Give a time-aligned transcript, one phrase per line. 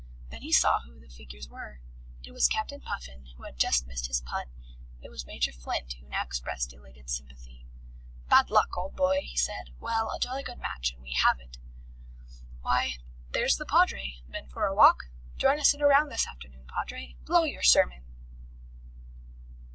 [0.31, 1.79] Then he saw who the figures were:
[2.23, 4.47] it was Captain Puffin who had just missed his putt,
[4.99, 7.67] it was Major Flint who now expressed elated sympathy.
[8.27, 9.69] "Bad luck, old boy," he said.
[9.79, 11.59] "Well, a jolly good match and we halve it.
[12.61, 12.95] Why,
[13.29, 14.23] there's the Padre.
[14.27, 15.03] Been for a walk?
[15.37, 17.15] Join us in a round this afternoon, Padre!
[17.25, 18.03] Blow your sermon!"